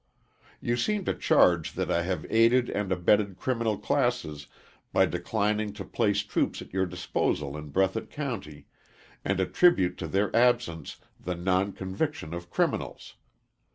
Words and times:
You 0.59 0.77
seem 0.77 1.05
to 1.05 1.13
charge 1.13 1.73
that 1.73 1.91
I 1.91 2.01
have 2.01 2.25
aided 2.27 2.71
and 2.71 2.91
abetted 2.91 3.37
criminal 3.37 3.77
classes 3.77 4.47
by 4.91 5.05
declining 5.05 5.73
to 5.73 5.85
place 5.85 6.21
troops 6.23 6.59
at 6.59 6.73
your 6.73 6.87
disposal 6.87 7.55
in 7.55 7.69
Breathitt 7.69 8.09
County, 8.09 8.65
and 9.23 9.39
attribute 9.39 9.99
to 9.99 10.07
their 10.07 10.35
absence 10.35 10.97
the 11.19 11.35
non 11.35 11.73
conviction 11.73 12.33
of 12.33 12.49
criminals. 12.49 13.13